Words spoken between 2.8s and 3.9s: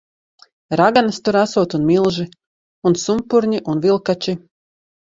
Un sumpurņi un